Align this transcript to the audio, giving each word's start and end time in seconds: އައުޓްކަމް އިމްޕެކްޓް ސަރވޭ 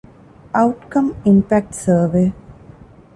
އައުޓްކަމް 0.55 1.09
އިމްޕެކްޓް 1.23 1.77
ސަރވޭ 1.83 2.23